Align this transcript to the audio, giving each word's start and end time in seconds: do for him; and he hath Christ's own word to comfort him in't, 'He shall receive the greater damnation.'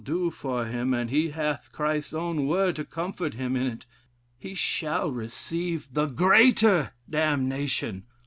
do 0.03 0.31
for 0.31 0.65
him; 0.65 0.95
and 0.95 1.11
he 1.11 1.29
hath 1.29 1.71
Christ's 1.71 2.11
own 2.15 2.47
word 2.47 2.75
to 2.77 2.83
comfort 2.83 3.35
him 3.35 3.55
in't, 3.55 3.85
'He 4.39 4.55
shall 4.55 5.11
receive 5.11 5.93
the 5.93 6.07
greater 6.07 6.93
damnation.' 7.07 8.05